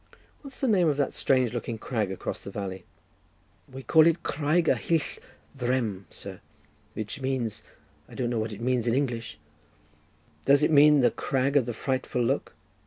What's 0.41 0.59
the 0.59 0.67
name 0.67 0.87
of 0.87 0.97
that 0.97 1.13
strange 1.13 1.53
looking 1.53 1.77
crag 1.77 2.09
across 2.11 2.43
the 2.43 2.49
valley?" 2.49 2.85
"We 3.71 3.83
call 3.83 4.07
it 4.07 4.23
Craig 4.23 4.67
yr 4.67 4.73
hyll 4.73 4.99
ddrem, 5.55 6.05
sir; 6.09 6.41
which 6.95 7.21
means— 7.21 7.61
I 8.09 8.15
don't 8.15 8.31
know 8.31 8.39
what 8.39 8.51
it 8.51 8.61
means 8.61 8.87
in 8.87 8.95
English." 8.95 9.37
"Does 10.45 10.63
it 10.63 10.71
mean 10.71 11.01
the 11.01 11.11
Crag 11.11 11.55
of 11.55 11.67
the 11.67 11.73
frightful 11.75 12.23
look?" 12.23 12.55